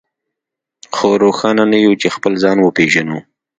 خو 0.95 1.07
روښانه 1.23 1.63
نه 1.71 1.77
يو 1.85 1.93
چې 2.01 2.07
خپل 2.15 2.33
ځان 2.43 2.57
وپېژنو. 2.61 3.19